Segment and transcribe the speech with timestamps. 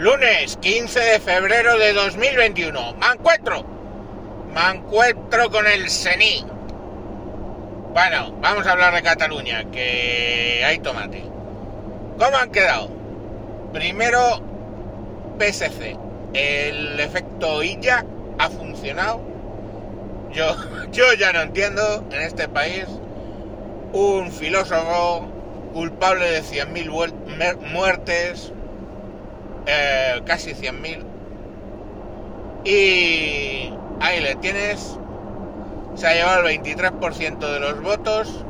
[0.00, 2.94] Lunes 15 de febrero de 2021.
[2.94, 3.66] Me encuentro.
[4.54, 6.42] Me encuentro con el Sení.
[7.92, 11.22] Bueno, vamos a hablar de Cataluña, que hay tomate.
[12.18, 12.88] ¿Cómo han quedado?
[13.74, 14.40] Primero,
[15.38, 15.98] PSC.
[16.32, 18.06] El efecto IYA
[18.38, 19.20] ha funcionado.
[20.32, 20.56] Yo,
[20.92, 22.86] yo ya no entiendo en este país
[23.92, 25.28] un filósofo
[25.74, 28.54] culpable de 100.000 muertes,
[29.70, 31.04] eh, casi 100.000.
[32.64, 34.98] Y ahí le tienes.
[35.94, 38.44] Se ha llevado el 23% de los votos.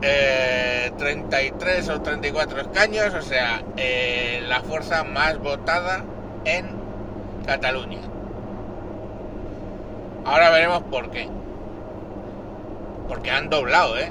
[0.00, 6.04] 33 eh, o 34 escaños, o sea, eh, la fuerza más votada
[6.44, 6.66] en
[7.46, 7.98] Cataluña.
[10.24, 11.28] Ahora veremos por qué.
[13.08, 14.08] Porque han doblado el,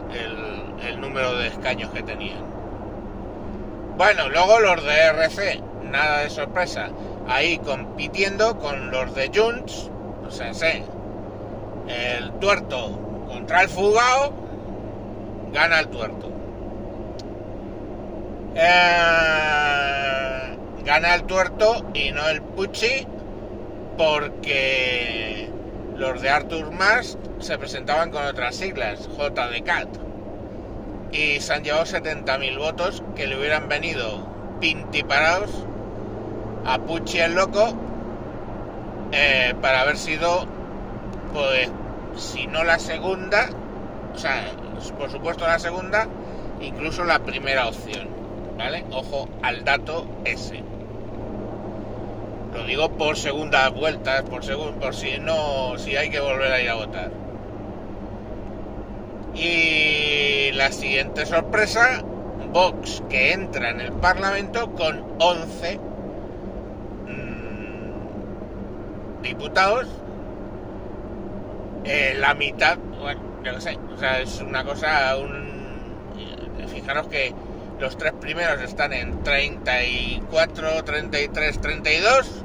[0.86, 2.57] el número de escaños que tenían.
[3.98, 6.90] Bueno, luego los de RC, nada de sorpresa,
[7.28, 9.90] ahí compitiendo con los de Junts,
[10.24, 10.52] o sea,
[11.88, 12.92] el tuerto
[13.28, 14.34] contra el fugao,
[15.52, 16.30] gana el tuerto.
[18.54, 18.68] Eh,
[20.86, 23.08] gana el tuerto y no el Pucci
[23.98, 25.50] porque
[25.96, 29.88] los de Arthur Mas se presentaban con otras siglas, JDCAT
[31.12, 34.28] y se han llevado 70.000 votos que le hubieran venido
[34.60, 35.52] pintiparados
[36.66, 37.74] a Pucci el loco
[39.12, 40.46] eh, para haber sido,
[41.34, 41.70] pues,
[42.18, 43.50] si no la segunda,
[44.14, 44.52] o sea,
[44.98, 46.08] por supuesto la segunda,
[46.60, 48.10] incluso la primera opción,
[48.58, 48.84] ¿vale?
[48.92, 50.62] Ojo al dato ese.
[52.54, 54.42] Lo digo por segunda vuelta, por,
[54.80, 57.27] por si no, si hay que volver a ir a votar.
[59.38, 62.02] Y la siguiente sorpresa,
[62.52, 65.80] Vox que entra en el Parlamento con 11
[67.06, 69.88] mm, diputados,
[71.86, 75.46] eh, la mitad, bueno, yo no sé, o sea, es una cosa, un,
[76.68, 77.32] fijaros que
[77.80, 82.44] los tres primeros están en 34, 33, 32,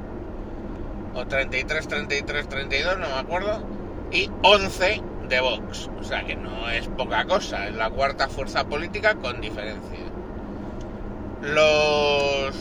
[1.15, 3.63] o 33, 33, 32, no me acuerdo,
[4.11, 5.89] y 11 de Vox.
[5.99, 9.99] O sea que no es poca cosa, es la cuarta fuerza política con diferencia.
[11.41, 12.55] Los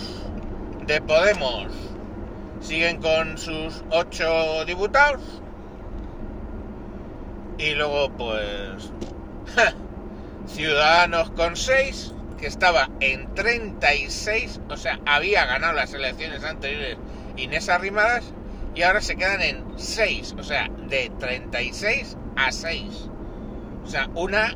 [0.86, 1.68] de Podemos
[2.60, 5.22] siguen con sus ocho diputados.
[7.58, 8.90] Y luego pues
[10.46, 16.96] Ciudadanos con seis, que estaba en 36, o sea, había ganado las elecciones anteriores
[17.36, 18.24] Inés Arrimadas
[18.74, 23.08] y ahora se quedan en 6, o sea, de 36 a 6.
[23.84, 24.54] O sea, una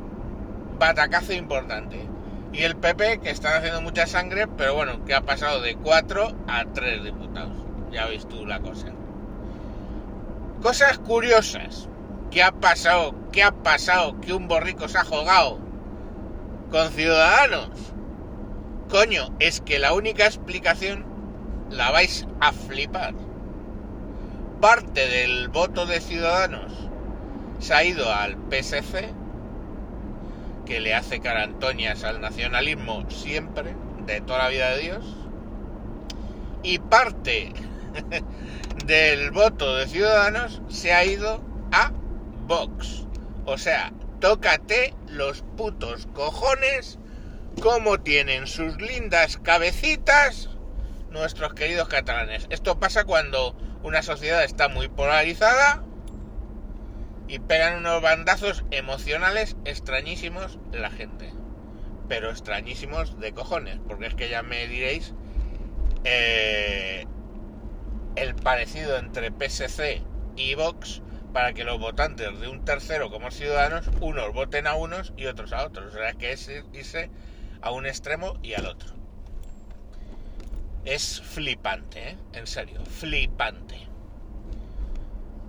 [0.79, 2.07] batacazo importante.
[2.53, 6.33] Y el PP, que están haciendo mucha sangre, pero bueno, que ha pasado de 4
[6.47, 7.57] a 3 diputados.
[7.91, 8.89] Ya ves tú la cosa.
[10.63, 11.89] Cosas curiosas.
[12.31, 13.15] ¿Qué ha pasado?
[13.33, 14.21] ¿Qué ha pasado?
[14.21, 15.59] Que un borrico se ha jugado
[16.71, 17.71] con ciudadanos.
[18.89, 21.05] Coño, es que la única explicación
[21.71, 23.15] la vais a flipar.
[24.61, 26.86] Parte del voto de ciudadanos
[27.59, 29.13] se ha ido al PSC,
[30.65, 33.75] que le hace carantoñas al nacionalismo siempre,
[34.07, 35.05] de toda la vida de Dios,
[36.63, 37.53] y parte
[38.87, 41.41] del voto de Ciudadanos se ha ido
[41.73, 41.93] a
[42.47, 43.07] Vox.
[43.45, 46.99] O sea, tócate los putos cojones
[47.63, 50.51] como tienen sus lindas cabecitas
[51.11, 52.47] nuestros queridos catalanes.
[52.51, 55.83] Esto pasa cuando una sociedad está muy polarizada
[57.29, 61.33] y pegan unos bandazos emocionales extrañísimos la gente.
[62.09, 65.13] Pero extrañísimos de cojones, porque es que ya me diréis
[66.05, 67.05] eh,
[68.15, 70.03] el parecido entre PSC
[70.37, 75.13] y Vox para que los votantes de un tercero como ciudadanos, unos voten a unos
[75.17, 75.95] y otros a otros.
[75.95, 77.11] O sea, que es irse
[77.61, 78.95] a un extremo y al otro.
[80.85, 82.17] Es flipante, ¿eh?
[82.33, 83.77] En serio, flipante.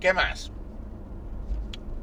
[0.00, 0.52] ¿Qué más?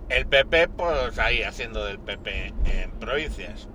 [0.10, 3.68] El PP, pues ahí haciendo del PP en provincias.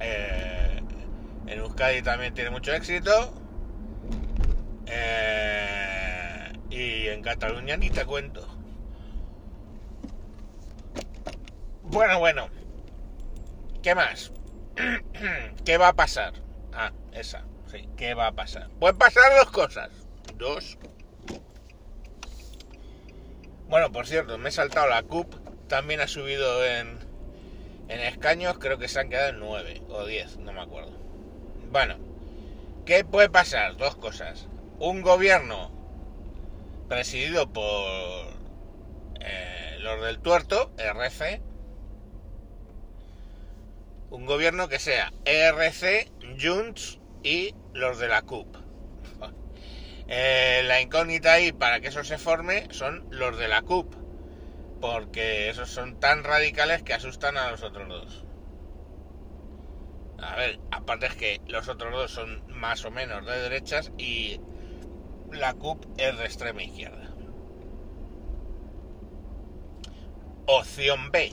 [0.00, 0.82] Eh,
[1.46, 3.32] en Euskadi también tiene mucho éxito.
[4.86, 8.46] Eh, y en Cataluña ni te cuento.
[11.82, 12.48] Bueno, bueno.
[13.82, 14.32] ¿Qué más?
[15.64, 16.34] ¿Qué va a pasar?
[16.74, 17.44] Ah, esa.
[17.70, 18.68] Sí, ¿qué va a pasar?
[18.78, 19.90] Pueden pasar dos cosas.
[20.34, 20.76] Dos.
[23.68, 26.98] Bueno, por cierto, me he saltado la CUP también ha subido en,
[27.88, 30.92] en escaños, creo que se han quedado en 9 o 10, no me acuerdo.
[31.70, 31.96] Bueno,
[32.86, 33.76] ¿Qué puede pasar?
[33.76, 34.46] Dos cosas.
[34.78, 35.72] Un gobierno
[36.88, 38.28] presidido por
[39.20, 41.42] eh, los del tuerto, RC,
[44.10, 48.56] un gobierno que sea ERC, Junts y los de la CUP.
[50.08, 53.92] Eh, la incógnita ahí para que eso se forme son los de la CUP,
[54.80, 58.24] porque esos son tan radicales que asustan a los otros dos.
[60.22, 64.40] A ver, aparte es que los otros dos son más o menos de derechas y
[65.30, 67.10] la CUP es de extrema izquierda.
[70.46, 71.32] Opción B.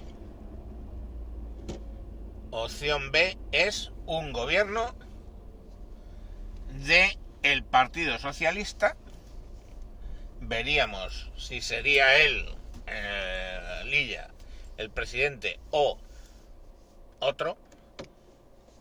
[2.51, 4.95] Opción B es un gobierno
[6.86, 8.98] de el Partido Socialista.
[10.40, 12.57] Veríamos si sería él,
[12.88, 14.30] eh, Lilla,
[14.77, 15.97] el presidente o
[17.19, 17.57] otro.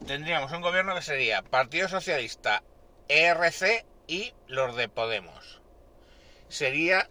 [0.06, 2.62] Tendríamos un gobierno que sería Partido Socialista,
[3.08, 5.60] ERC y los de Podemos.
[6.48, 7.08] Sería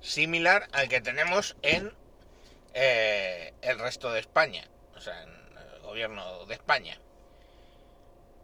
[0.00, 1.92] similar al que tenemos en
[2.74, 6.98] eh, el resto de España, o sea, en el gobierno de España.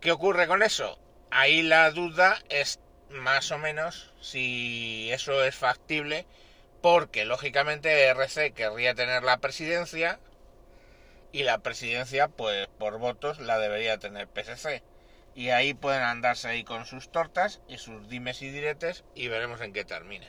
[0.00, 0.98] ¿Qué ocurre con eso?
[1.30, 2.80] Ahí la duda es
[3.10, 6.26] más o menos si eso es factible,
[6.82, 10.18] porque lógicamente RC querría tener la presidencia
[11.30, 14.82] y la presidencia, pues por votos, la debería tener PSC.
[15.34, 19.60] Y ahí pueden andarse ahí con sus tortas y sus dimes y diretes y veremos
[19.62, 20.26] en qué termina.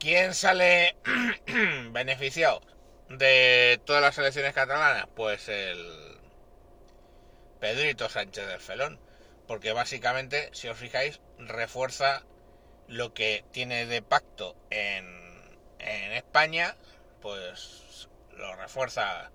[0.00, 0.96] ¿Quién sale
[1.90, 2.62] beneficiado
[3.08, 5.06] de todas las elecciones catalanas?
[5.14, 6.18] Pues el
[7.60, 8.98] Pedrito Sánchez del Felón.
[9.46, 12.22] Porque básicamente, si os fijáis, refuerza
[12.88, 15.06] lo que tiene de pacto en,
[15.78, 16.76] en España,
[17.20, 19.30] pues lo refuerza.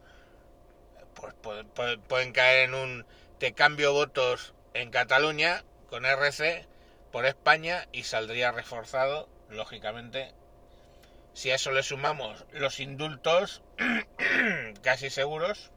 [1.14, 3.06] Pues pueden, pueden caer en un
[3.40, 6.66] te cambio votos en Cataluña con RC
[7.12, 10.34] por España y saldría reforzado, lógicamente,
[11.34, 13.62] si a eso le sumamos los indultos,
[14.82, 15.72] casi seguros,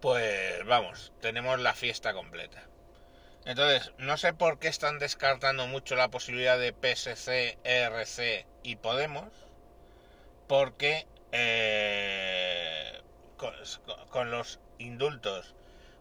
[0.00, 2.66] pues vamos, tenemos la fiesta completa.
[3.44, 9.28] Entonces, no sé por qué están descartando mucho la posibilidad de PSC, ERC y Podemos,
[10.46, 13.00] porque eh,
[13.36, 13.54] con,
[14.10, 15.54] con los indultos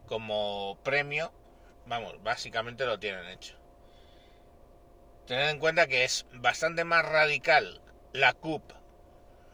[0.05, 1.33] como premio,
[1.87, 3.55] vamos, básicamente lo tienen hecho.
[5.25, 7.81] Tened en cuenta que es bastante más radical
[8.13, 8.71] la CUP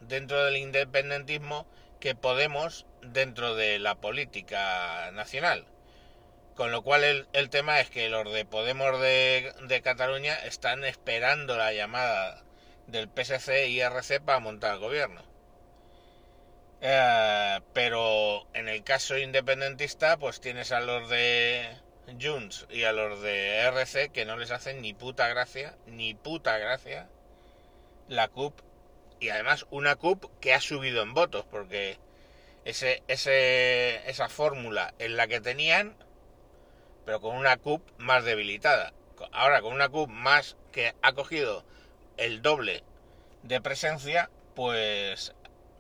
[0.02, 1.68] dentro del independentismo
[2.00, 5.68] que Podemos dentro de la política nacional.
[6.58, 10.84] Con lo cual el, el tema es que los de Podemos de, de, Cataluña están
[10.84, 12.44] esperando la llamada
[12.88, 15.22] del PSC y RC para montar el gobierno.
[16.82, 21.64] Eh, pero en el caso independentista, pues tienes a los de
[22.20, 26.58] Junts y a los de RC que no les hacen ni puta gracia, ni puta
[26.58, 27.08] gracia
[28.08, 28.60] la CUP
[29.20, 32.00] y además una CUP que ha subido en votos porque
[32.66, 35.96] ese, ese, esa fórmula en la que tenían
[37.08, 38.92] pero con una CUP más debilitada.
[39.32, 41.64] Ahora con una CUP más que ha cogido
[42.18, 42.84] el doble
[43.44, 45.34] de presencia, pues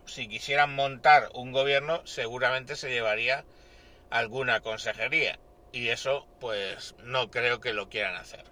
[0.06, 3.44] si quisieran montar un gobierno seguramente se llevaría
[4.10, 5.38] alguna consejería
[5.74, 8.46] y eso pues no creo que lo quieran hacer.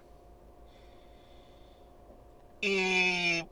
[2.60, 3.42] Y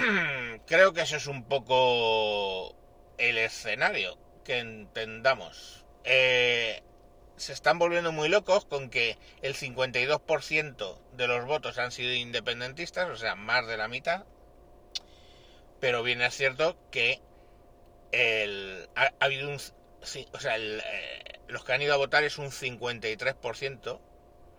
[0.66, 2.74] creo que eso es un poco
[3.18, 5.84] el escenario que entendamos.
[6.02, 6.82] Eh,
[7.36, 13.08] se están volviendo muy locos con que el 52% de los votos han sido independentistas,
[13.10, 14.24] o sea, más de la mitad.
[15.80, 17.20] Pero bien es cierto que
[18.12, 19.56] el, ha, ha habido un...
[19.56, 24.00] O sea, el, eh, los que han ido a votar es un 53%,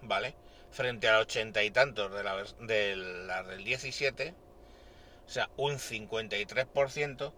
[0.01, 0.36] ¿vale?
[0.72, 4.34] Frente al ochenta y tantos de la, de la del 17,
[5.25, 7.34] o sea, un 53%,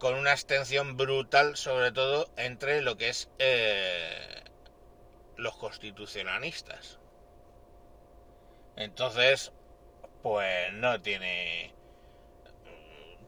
[0.00, 4.42] con una abstención brutal, sobre todo entre lo que es eh,
[5.36, 6.98] los constitucionalistas.
[8.76, 9.52] Entonces,
[10.22, 11.72] pues no tiene...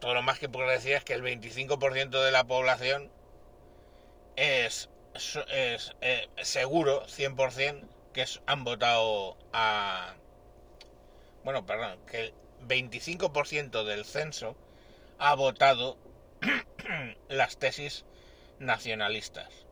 [0.00, 3.12] Todo lo más que puedo decir es que el 25% de la población
[4.35, 10.14] es es eh, seguro, 100%, que han votado a...
[11.45, 12.35] Bueno, perdón, que el
[12.67, 14.57] 25% del censo
[15.19, 15.99] ha votado
[17.28, 18.04] las tesis
[18.58, 19.66] nacionalistas.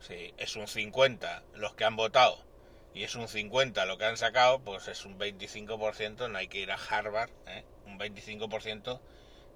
[0.00, 2.38] Si es un 50 los que han votado
[2.92, 6.58] y es un 50 lo que han sacado, pues es un 25%, no hay que
[6.58, 7.64] ir a Harvard, ¿eh?
[7.86, 9.00] un 25%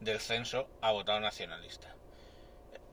[0.00, 1.94] del censo ha votado nacionalista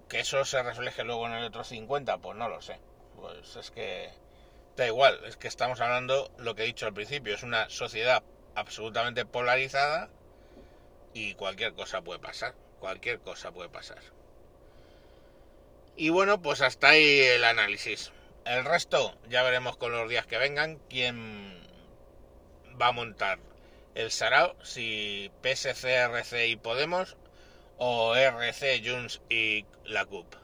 [0.09, 2.79] Que eso se refleje luego en el otro 50, pues no lo sé.
[3.15, 4.09] Pues es que
[4.75, 8.23] da igual, es que estamos hablando lo que he dicho al principio, es una sociedad
[8.55, 10.09] absolutamente polarizada
[11.15, 14.01] y cualquier cosa puede pasar, cualquier cosa puede pasar.
[15.95, 18.11] Y bueno, pues hasta ahí el análisis.
[18.43, 21.57] El resto ya veremos con los días que vengan quién
[22.79, 23.39] va a montar
[23.95, 27.15] el Sarao, si PSC, RC y Podemos
[27.77, 30.35] o RC, Junts y la CUP.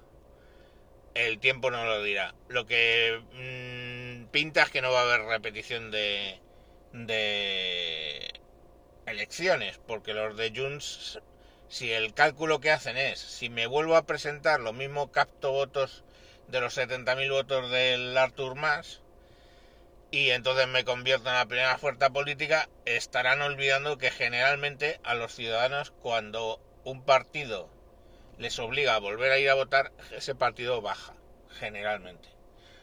[1.16, 2.34] El tiempo no lo dirá.
[2.48, 6.40] Lo que mmm, pinta es que no va a haber repetición de,
[6.94, 8.41] de
[9.06, 11.20] elecciones, porque los de Junts,
[11.68, 16.04] si el cálculo que hacen es, si me vuelvo a presentar lo mismo capto votos
[16.48, 19.02] de los 70.000 votos del Artur Mas,
[20.12, 25.34] y entonces me convierto en la primera fuerza política, estarán olvidando que generalmente a los
[25.34, 27.70] ciudadanos cuando un partido
[28.38, 31.14] les obliga a volver a ir a votar, ese partido baja,
[31.60, 32.28] generalmente.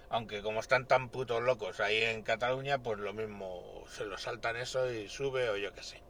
[0.09, 4.57] Aunque como están tan putos locos ahí en Cataluña, pues lo mismo se lo saltan
[4.57, 6.08] eso y sube o yo qué sé.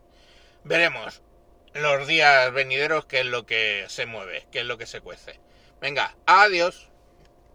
[0.64, 1.22] Veremos
[1.72, 5.40] los días venideros qué es lo que se mueve, qué es lo que se cuece.
[5.80, 6.88] Venga, adiós.